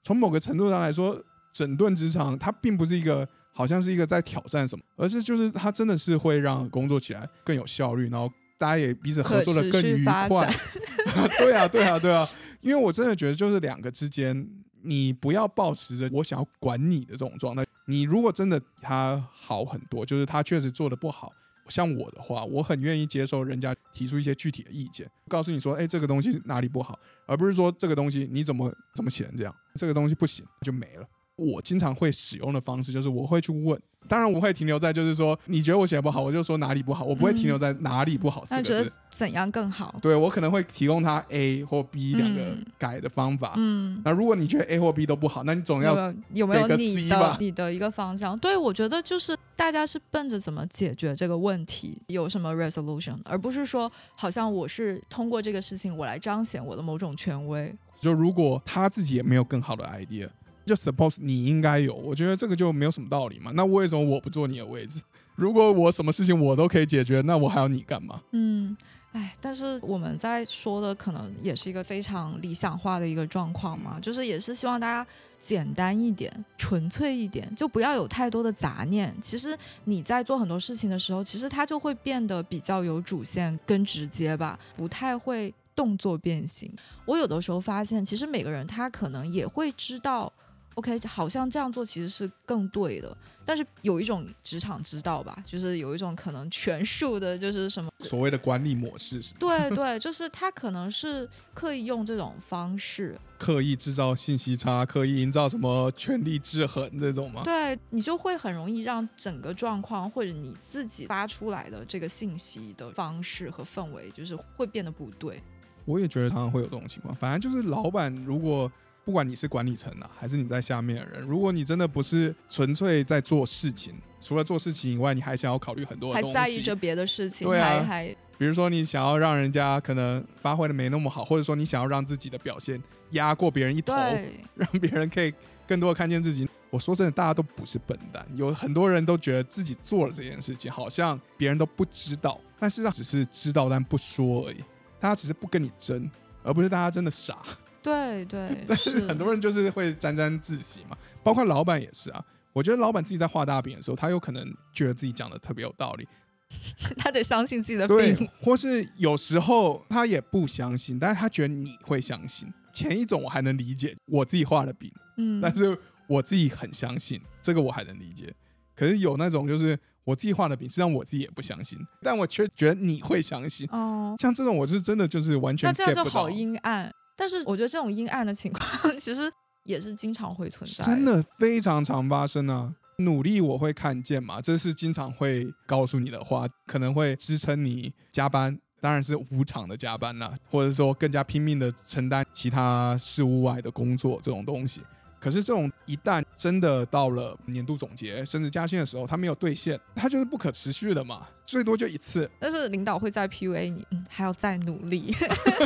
[0.01, 1.17] 从某个程度上来说，
[1.53, 10.27] 整顿职场它并不是一个好像是一个在挑战什么，而是就是它真的是会让工作起来更有效率，然后大家也彼此合作的更愉快。
[11.39, 12.27] 对啊，对啊，对啊，
[12.59, 14.45] 因为我真的觉得就是两个之间。
[14.83, 17.65] 你不要保持着我想要管你的这种状态。
[17.85, 21.31] 你如果真的他好很多，就是他确实做的不好，
[21.67, 31.05] 像我的话，我很愿意接受人家提出一些具体的意见，告诉你说，哎，这个东西哪里不好，而不是说这个东西你怎么怎么写成这样，这个东西不行就没了。
[31.35, 38.89] 我经常会使用的方式就是我会去问，当然我会停留在就是说你觉得我写的不好，我就说哪里不好，我不会停留在哪里不好四那觉得。
[39.09, 39.95] 怎样更好？
[40.01, 43.53] 对我可能会提供他 A 或 B 两个嗯改的方法。
[43.57, 48.37] 嗯，那如果你觉得 A 或 B 都不好，那你总要有没有你的你的一个方向？
[48.39, 57.71] 对，我觉得就是大家是奔着怎么解决这个问题，有什么 resolution，而不是说好像我是通过这个事情我来彰显我的某种权威。
[58.01, 60.27] 就如果他自己也没有更好的 idea，
[60.65, 63.51] 就 suppose 你应该有，我觉得这个就没有什么道理嘛。
[63.53, 65.01] 那为什么我不坐你的位置？
[65.35, 68.21] 如果我什么事情我都可以解决，那我还要你干嘛？
[68.33, 68.77] 嗯，
[69.13, 79.11] 哎，但是我们在说的可能也是一个非常理想化的一个状况嘛，就是也是希望大家简单一点、纯粹一点，就不要有太多的杂念。
[79.19, 86.71] 其实你在做很多事情的时候，其实它就会变得比较有主线跟直接吧，不太会动作变形。
[87.05, 90.31] 我有的时候发现，其实每个人他可能也会知道。
[90.75, 107.41] OK，好像这样做其实是更对的，但是有一种职场之道吧，就是有一种可能权术的，就是什么所谓的管理模式是 对对，就是他可能是刻意用这种方式，刻意制造信息差，刻意营造什么权力制衡这种吗？
[107.43, 115.41] 对你就会很容易让整个状况或者你自己发出来的这个信息的方式和氛围，就是会变得不对。
[115.85, 117.13] 我也觉得常常会有这种情况。
[117.15, 118.71] 反正就是老板，如果
[119.05, 133.93] 不管你是管理层啊，还是你在下面的人，如果你真的不是纯粹在做事情，除了做事情以外，你还想要考虑很多的还东西，在意着别的事情，对啊还还比如说你想要让人家可能发挥的没那么好，或者说你想要让自己的表现压过别人一头，
[134.55, 135.33] 让别人可以
[135.67, 136.47] 更多的看见自己。
[136.69, 144.63] 我说真的，大家都不是笨蛋，有很多人都觉得自己做了这件事情，好像别人都不知道，但事实上只是知道但不说而已。
[144.99, 146.09] 大家只是不跟你争，
[146.41, 147.37] 而不是大家真的傻。
[147.83, 152.23] 对对， 但是很多人就是会沾沾自喜嘛，包括老板也是啊。
[152.53, 156.07] 我觉得老板自己在画大饼的时候，他有可能觉得自己讲的特别有道理，
[156.97, 162.47] 他得相信自己的对。， 或是有时候他也不相信，但是他觉得你会相信。
[162.71, 168.31] 前一种我还能理解，我自己画的饼，嗯，但是我自己很相信，这个我还能理解。
[168.75, 173.67] 可是有那种就是我自己画的饼，实际上我自己也不相信，但我却觉得你会相信。
[173.71, 176.03] 哦，像这种，我是真的就是完全那这样就。
[176.03, 176.91] 好阴暗。
[177.15, 179.31] 但是我觉得这种阴暗的情况， 其实
[179.65, 180.83] 也是经常会存在。
[180.83, 182.73] 真的非常常发生啊！
[182.99, 194.81] 努力我会看见嘛，这是经常会告诉你的话，可能会支撑你加班，当然是无偿的加班啦，或者说更加拼命的承担其他事务外的工作这种东西。
[195.23, 202.29] 可是这种一旦真的到了年度总结甚至加薪的时候，他没有兑现，他就是不可持续的嘛，最多就一次。
[202.37, 205.15] 但是领导会在 PUA 你，嗯，还要再努力，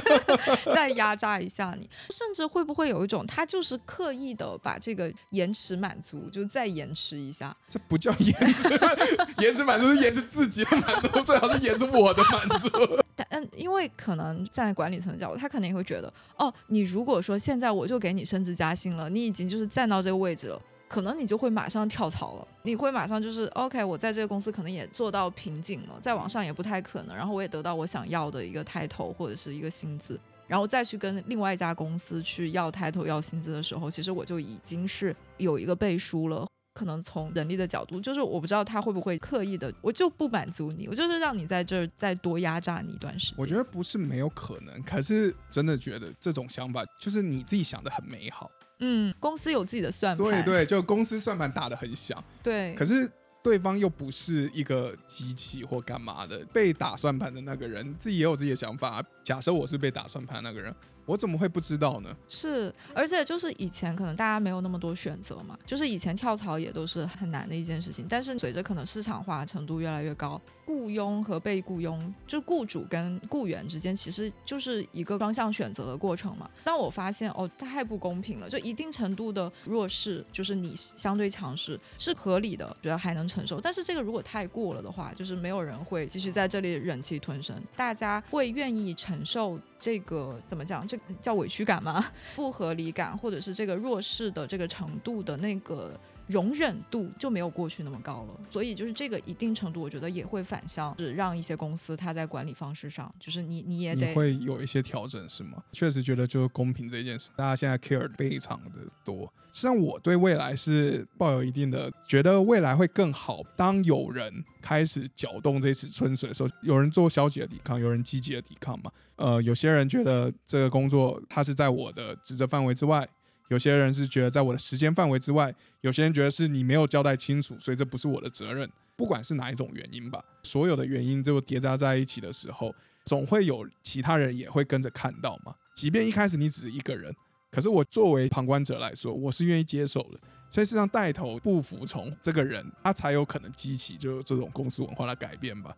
[0.75, 8.69] 再压榨一下你，甚至会不会有一种他就是刻意的把这个延迟满足，就再延迟一下，这不叫延迟，
[9.41, 12.69] 延迟满足是延迟自己的满足，最好是延迟我的满足。
[13.17, 20.61] 但嗯，因为可能站在管理层的角度，他肯定会觉得，哦，你如果说现在我就给你升职加薪了，你已经就是站到这个位置了。
[20.87, 36.47] 可能你就会马上跳槽了，你会马上就是 OK，我在这个公司可能也做到瓶颈了，再往上也不太可能，然后我也得到我想要的一个 title 或者是一个薪资，然后再去跟另外一家公司去要 title 要薪资的时候，其实我就已经是有一个背书了。
[36.77, 43.35] 可能从人力的角度，就是我不知道他会不会刻意的，我就不满足你，我就是让你在这儿再多压榨你一段时间。
[43.39, 48.51] 我觉得不是没有可能，可是真的觉得这种想法就是你自己想的很美好。
[48.77, 53.11] 嗯，公司有自己的算盘，对对，就公司算盘打的很响，对可是
[53.43, 59.03] 对方又不是一个机器或干嘛的，被打算盘的那个人自己也有自己的想法。
[59.27, 60.73] 假设我是被打算盘那个人，
[61.05, 62.15] 我怎么会不知道呢？
[62.29, 68.05] 是，而且就是以前可能大家没有那么多选择嘛，就是以前跳槽也都是很难的一件事情。
[68.07, 76.49] 但是随着可能市场化程度越来越高，雇佣和被雇佣，就雇主跟雇员之间其实就是一个双向选择的过程嘛。
[76.63, 83.59] 但我发现哦，太不公平了，就一定程度的弱势，就是你相对强势是合理的，觉得还能承受。
[83.59, 90.87] 但是这个如果太过了的话，就是没有人会继续在这里忍气吞声，大家会愿意承忍受这个怎么讲？
[90.87, 92.05] 这叫委屈感吗？
[92.35, 98.39] 不合理感，或者是这个弱势的这个程度的那个容忍度就没有过去那么高了。
[98.51, 105.63] 所以就是这个一定程度，我觉得也会反向，是让一些公司它在管理方式上，就是你你也你得会有一些调整是吗？
[105.71, 109.31] 确实觉得就是公平这件事，大家现在 care 非常的多。
[109.53, 113.41] 实际上，我对未来是抱有一定的觉得未来会更好。
[113.55, 118.91] 当有人开始搅动这次春水的时候，有人做消极的抵抗，有人积极的抵抗嘛。
[119.15, 123.07] 呃，有些人觉得这个工作它是在我的职责范围之外，
[123.49, 128.69] 有些人是觉得在我的时间范围之外，有些人觉得是你没有交代清楚，所以这不是我的责任。
[128.95, 132.73] 不管是哪一种原因吧，所有的原因都叠加在一起的时候，
[133.05, 135.53] 总会有其他人也会跟着看到嘛。
[135.75, 137.15] 即便一开始你只是一个人，
[137.51, 140.19] 可是我作为旁观者来说，我是愿意接受的。
[140.49, 145.75] 所以是让带头不服从这个人，他才有可能激起就这种公司文化的改变吧。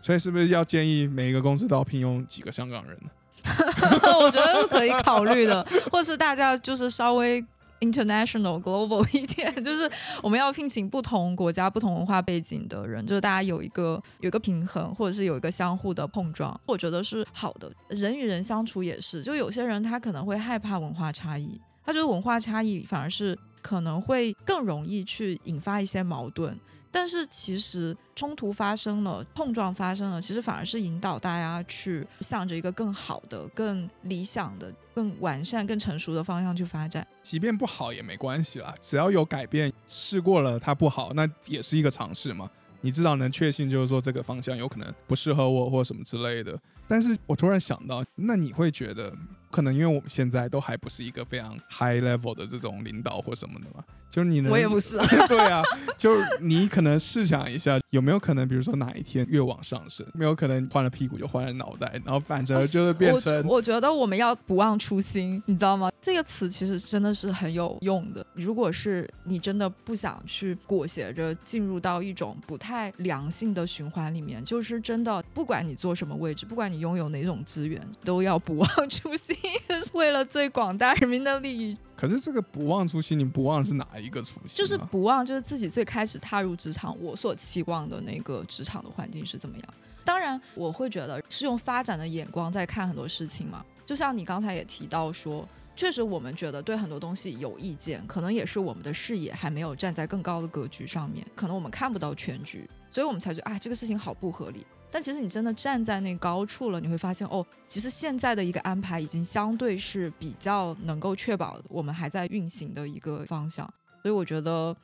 [0.00, 3.10] 所以是不是要建议每一个公司都要聘用几个香港人呢？
[4.20, 7.44] 我觉得是可以考虑的， 或是大家就是稍微。
[7.84, 9.90] international global 一点，就是
[10.22, 17.68] 我们要聘请不同国家、不同文化背景的人，就是大家有一个有一个平衡，或者是有一个相互的碰撞，我觉得是好的。
[17.88, 26.56] 人与人相处也是，就有些人他可能会害怕文化差异，他觉得文化差异反而是可能会更容易去引发一些矛盾。
[26.92, 37.04] 但是其实冲突发生了，碰撞发生了，其实反而是引导大家去向着一个更好的、更理想的、更完善、更成熟的方向去发展。
[37.22, 42.48] 即便不好也没关系啦，只要有改变，试过了它不好，那也是一个尝试嘛。
[42.84, 46.58] 你至少能确信，就是说这个方向有可能不适合我或什么之类的。
[46.88, 49.16] 但是我突然想到，那你会觉得，
[49.52, 53.84] 可能因为我们现在都还不是一个非常 high level 的这种领导或什么的嘛？
[54.12, 55.62] 就是你能，我也不是， 对啊，
[55.96, 63.42] 就是你可能试想一下，有没有可能，比如说哪一天越往上升，没有可能换了屁股就换了脑袋，然后反着就是变成。
[63.46, 65.90] 我觉得我们要不忘初心，你知道吗？
[66.02, 68.26] 这个词其实真的是很有用的。
[68.34, 79.34] 如果是你真的不想去裹挟着进入到一种不太良性的循环里面，就是真的，不管你做什么位置，不管你拥有哪种资源，都要不忘初心，
[79.94, 81.78] 为了最广大人民的利益。
[82.02, 84.56] 可是这个不忘初心，你不忘是哪一个初心？
[84.56, 89.64] 就是不忘，就是自己最开始踏入职场，我所期望的那个职场的环境是怎么样？
[90.04, 93.64] 当然，我会觉得是用发展的眼光在看很多事情嘛。
[93.86, 104.66] 就像你刚才也提到说，确实我们觉得对很多东西有意见，可能也是我们的视野还没有站在更高的格局上面，可能我们看不到全局，所以我们才觉得啊，这个事情好不合理。
[104.90, 113.66] 但其实你真的站在那高处了，你会发现哦，其实现在的一个安排已经相对是比较能够确保我们还在运行的一个方向。
[114.02, 114.76] 所以我觉得，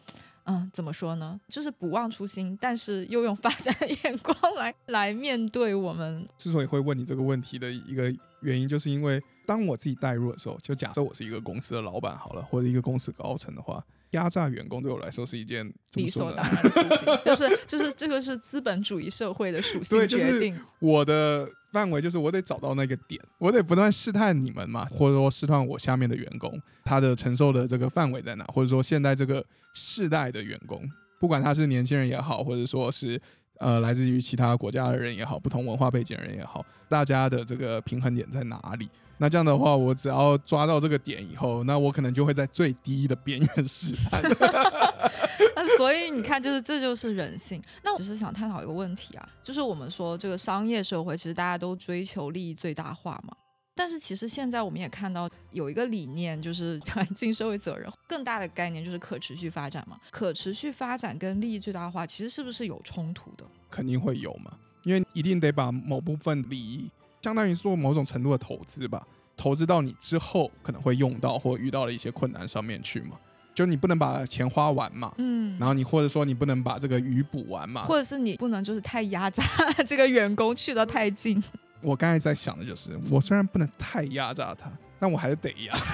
[0.44, 1.38] 嗯，怎么说呢？
[1.48, 6.26] 就是不忘初心，但是又用发展的眼光来来面对我们。
[6.38, 13.82] 之所以会问你这个问题的一个原因，就是因为当我自己带入的时候，就假设我是一个公司的老板好了，或者一个公司高层的话。
[14.12, 20.59] 压榨员工对我来说是一件理所当然的事情，就 是就是这个是资本主义社会的属性决定。
[20.78, 29.44] 我的范围就是我得找到那个点，我得不断试探你们嘛，或者说试探我下面的员工，他的承受的这个范围在哪，或者说现在这个
[29.74, 30.82] 世代的员工，
[31.20, 33.20] 不管他是年轻人也好，或者说是
[33.59, 38.88] 呃来自于其他国家的人也好，不同文化背景人也好，大家的这个平衡点在哪里？
[39.20, 44.22] 那这样的话，我只要抓到这个点以后，那我可能就会在最低的边缘试探。
[45.56, 47.60] 那所以你看，就是这就是人性。
[47.82, 53.36] 那我只是想探讨一个问题啊，就是我们说这个商业社会，其实大家都追求利益最大化嘛。
[53.74, 59.98] 但是其实现在我们也看到有一个理念，就是 环境社会责任更大的概念就是可持续发展嘛。
[60.10, 63.44] 可持续发展跟利益最大化，其实是不是有冲突的？
[63.70, 64.52] 肯定会有嘛，
[64.84, 66.88] 因为一定得把某部分利益。
[67.22, 69.06] 相当于做某种程度的投资吧，
[69.36, 73.16] 投资到你之后可能会用到或遇到了一些困难上面去嘛，
[73.54, 79.42] 就你不能把钱花完嘛，嗯，然后你或者说你不能把这个鱼补完嘛，或者是你不能就是太压榨
[79.86, 81.42] 这个员工去的太近。
[81.80, 85.76] 我刚才在想的就是，我虽然不能太压榨他，但我还是得一样。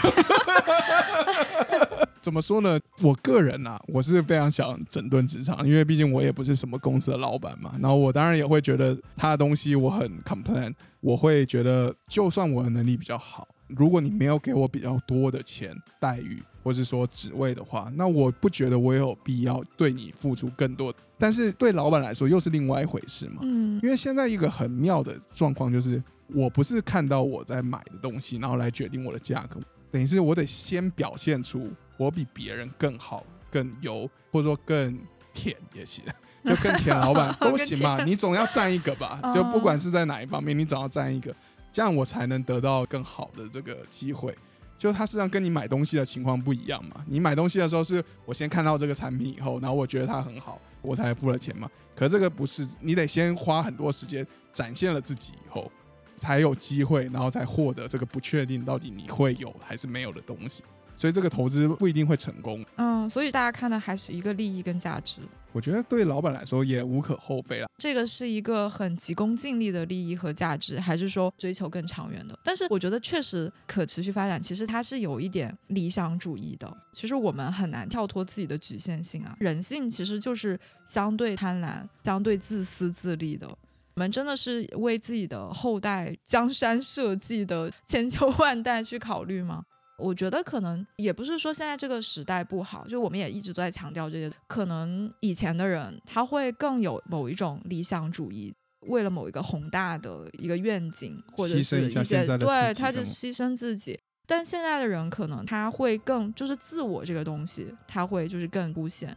[2.20, 2.80] 怎么说呢？
[3.02, 7.74] 我个人啊，我是非常想整顿职场，因为毕竟我也不是什么公司的老板嘛。
[7.80, 20.92] 然后我当然也会觉得他的东西我很 complain，我会觉得就算我的能力比较好，如果你没有给我比较多的钱待遇，或是说职位的话，那我不觉得我有必要对你付出更多。
[21.18, 23.40] 但是对老板来说又是另外一回事嘛。
[23.42, 23.78] 嗯。
[23.82, 29.60] 因为现在一个很妙的状况就是，我不是看到我在买的东西，然后来决定我的价格，
[29.92, 31.70] 等于是我得先表现出。
[31.96, 34.98] 我比别人更好、更油，或者说更
[35.32, 36.04] 甜也行，
[36.44, 38.02] 就更舔，老板都行嘛。
[38.02, 41.32] 你总要占一个吧，就不管是在哪一方面，你总要占一个，
[41.72, 44.36] 这样我才能得到更好的这个机会。
[44.84, 47.02] 就它实际上跟你买东西的情况不一样嘛。
[47.08, 51.66] 你买东西的时候是我先看到这个产品以后，然后我觉得它很好，我才付了钱嘛。
[51.96, 55.72] 可这个不是，你得先花很多时间展现了自己以后，
[56.16, 60.62] 才有机会，然后才获得这个不确定到底你会有还是没有的东西。
[60.98, 62.62] 所以这个投资不一定会成功。
[62.76, 65.22] 嗯，所以大家看的还是一个利益跟价值。
[65.54, 67.68] 我觉得对老板来说也无可厚非了。
[67.78, 72.36] 这个是一个很急功近利的利益和价值，还是说追求更长远的？
[72.42, 76.76] 但是我觉得确实可持续发展，其实它是有一点理想主义的。
[76.92, 83.46] 其实我们很难跳脱自己的局限性啊，人性其实就是相对贪婪、相对自私自利的。
[83.94, 89.62] 我们真的是为自己的后代江山社稷的千秋万代去考虑吗？
[89.96, 94.32] 我觉得可能也不是说现在这个时代不好，就我们也一直都在强调这些。
[94.46, 98.52] 可能以前的人他会更有某一种理想主义，
[98.88, 103.98] 为了某一个宏大的一个愿景，或者是一些对，他就牺牲自己。
[104.26, 109.16] 但现在的人可能他会更就是自我这个东西，他会就是更凸显。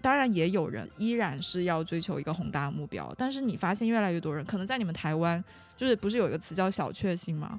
[0.00, 5.42] 当然也有人依然是要追求一个宏大的目标，但是你发现越来越多人，可能在你们台湾，
[5.76, 7.58] 就是不是有一个词叫小确幸吗？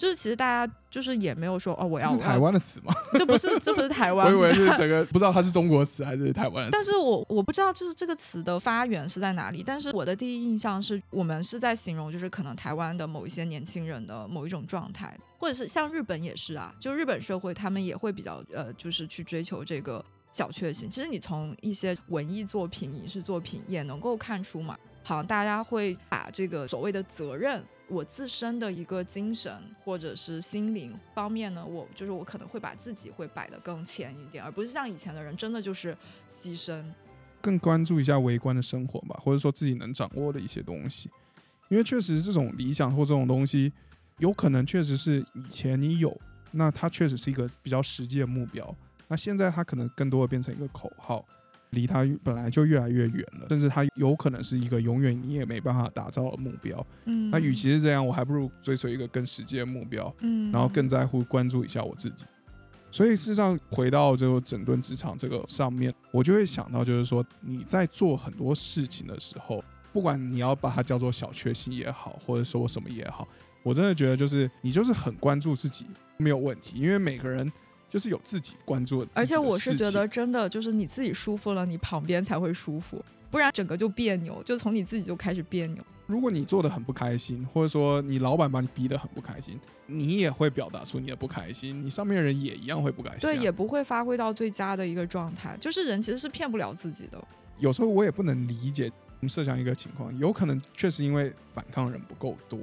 [0.00, 2.94] 就是其实大家就是也没有说哦，我要台湾的词吗？
[3.12, 6.66] 这不是这不是台湾，我以为是整个不知道它是中国词还是台湾。
[6.72, 9.62] 但是我我不知道就是这个词的发源是在哪里。
[9.62, 20.02] 但是我的第一印象是我们是在形容就是可能台湾的某一些年轻人的某一种状态，或者是像日本也是啊，就日本社会他们也会比较呃，就是去追求这个。
[20.32, 35.96] 小确幸，其实你从一些文艺作品、影视作品也能够看出嘛，好像大家会把这个所谓的责任，我自身的一个精神或者是心灵方面呢，我就是我可能会把自己会摆得更前一点，而不是像以前的人真的就是
[36.30, 36.84] 牺牲，
[37.40, 41.10] 更关注一下微观的生活吧，或者说自己能掌握的一些东西，
[41.68, 43.72] 因为确实这种理想或这种东西，
[44.18, 46.16] 有可能确实是以前你有，
[46.52, 48.74] 那它确实是一个比较实际的目标。
[49.08, 51.24] 那现在它可能更多的变成一个口号，
[51.70, 56.84] 离他本来就越来越远了，甚至他有可能是一个永远你也没办法打造的目标。
[57.04, 62.24] 嗯，那与其是这样，我还不如追随一个更实际的目标，嗯，然后更在乎关注一下我自己。
[62.90, 69.62] 所以事实上，回到这个整顿职场这个上面，我就会想到，就是说你在做很多事情的时候，
[69.92, 73.28] 不管你要把它叫做小确幸也好，或者说什么也好，
[73.62, 77.50] 我真的觉得就是你就是很关注自己没有问题，因为每个人。
[77.90, 85.84] 就是有自己关注，而且我是觉得真的就是你自己舒服了，你旁边才会舒服，不然整个就别扭，就从你自己就开始别扭。
[86.06, 95.56] 如果你做的很不开心，或者说你老板把你逼得很不开心，你也会表达出你的不开心，你上面的人也一样会不开心，对，也不会发挥到最佳的一个状态。
[95.60, 97.22] 就是人其实是骗不了自己的。
[97.58, 102.58] 有时候我也不能理解，我们设想一个情况，有可能确实因为反抗人不够多。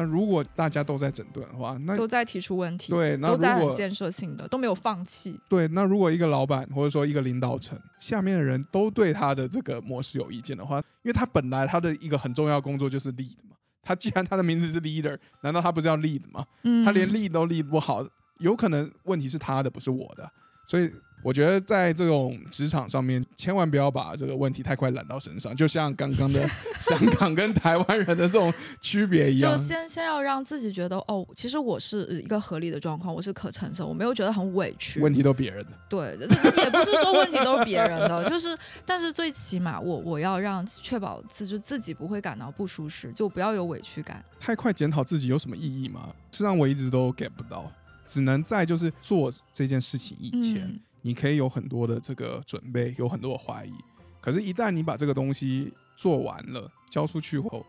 [0.00, 5.38] 那如果大家都在整顿的话，那都在提出问题，对，都在很建设性的，都没有放弃。
[5.46, 16.46] 对，那如果一个老板或者说一个领导层下面的人都对他的这个模式有意见的话，因为他本来他的一个很重要工作就是 lead 嘛，他既然他的名字是 leader，难道他不是要 lead 吗？
[16.62, 18.02] 嗯，他连 lead 都 lead 不好，
[18.38, 20.30] 有可能问题是他的，不是我的，
[20.66, 20.90] 所以。
[21.22, 26.48] 我觉得在这种职场上面，千万不要把这个问题太快揽到身上，就像刚刚的
[26.80, 29.52] 香港跟台湾人的这种区别一样。
[29.52, 35.00] 就先先要让自己觉得，哦，其实我是一个合理的状况，我是可承受，我没有觉得很委屈。
[35.00, 35.72] 问题都别人的。
[35.88, 38.56] 对，这也不是说问题都是别人的， 就是，
[38.86, 44.24] 但是最起码我我要让确保自就自己不会感到不舒适，就不要有委屈感。
[44.38, 46.08] 太快检讨自己有什么意义吗？
[46.32, 47.70] 是让我一直都 get 不到，
[48.06, 50.80] 只能在就是做这件事情以前。
[51.02, 53.72] 你可以有很多的这个准备，有很多的怀疑，
[54.20, 57.64] 可是，一旦你把这个东西做完了，交出去后，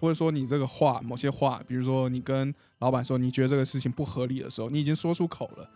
[0.00, 5.68] 或者说你这个话，某些话，比如说你跟老板说你觉得这个事情不合理的时候，你已经说出口了。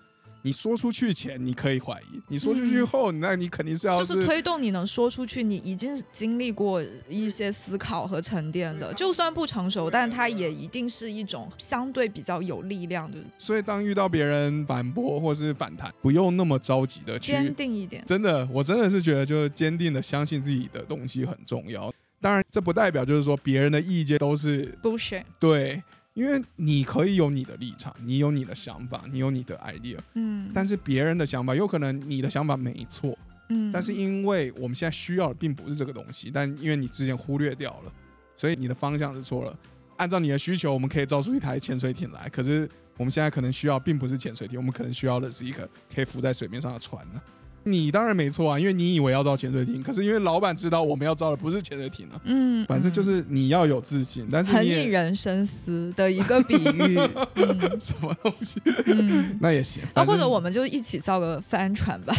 [0.42, 5.42] 你说出去前，你可以怀疑；你说出去后，那你肯定是要就是推动你能说出去。
[5.42, 13.18] 你已经经历过一些思考和沉淀的，就算不成熟，但它也一定是一种相对比较有力量的。
[13.36, 18.02] 所以，当遇到别人反驳或是反弹，不用那么着急的去坚定一点。
[18.06, 21.92] 真的，我真的是觉得，就是坚定的相信自己的东西很重要。
[22.20, 25.82] 当然，这不代表就是说别人的意见都是不是对。
[26.14, 33.16] 因为你可以有你的立场，你有你的想法，你有你的 idea，嗯，但是别人的想法有可能你的想法没错，
[33.48, 37.92] 嗯，但是因为我们现在需要的并不是这个东西，但因为你之前忽略掉了，
[38.36, 39.56] 所以你的方向是错了。
[39.96, 47.20] 按照你的需求，我们可以造出一台潜水艇来，可是我们现在可能需要并不是潜水艇，我们可能需要的是一个可以浮在水面上的船呢。
[47.64, 52.20] 你当然没错啊，因为你以为要造潜水艇，可是因为老板知道我们要造的不是潜水艇啊。
[52.24, 56.96] 嗯，反正就是你要有自信，但是很引人深思的一个比喻。
[57.80, 58.60] 什么东西？
[58.86, 59.82] 嗯，那也行。
[59.94, 62.14] 啊或者我们就一起造个帆船吧，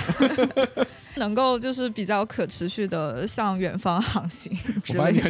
[1.18, 4.52] 能够就是比较可持续的向远方航行
[4.84, 5.30] 之类的。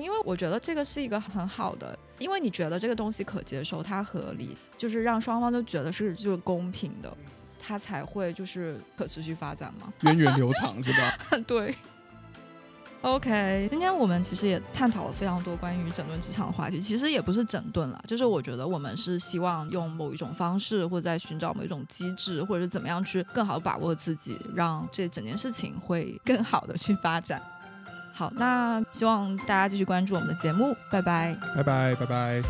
[0.00, 7.12] 因为我觉得这个是一个很好的，因为你觉得这个东西可接受，它合理，就是让双方都觉得是就是公平的。
[7.60, 9.92] 它才会就是可持续发展嘛。
[10.02, 11.18] 源远流长是吧？
[11.46, 11.74] 对。
[13.02, 27.40] OK，今天我们其实也探讨了非常多关于整顿职场的话题，其实也不是整顿了，就是我觉得我们是希望用某一种方式，或者在寻找某一种机制，或者是怎么样去更好把握自己，让这整件事情会更好的去发展。
[28.18, 32.42] 好，那希望大家继续关注我们的节目，拜拜，拜拜，拜拜。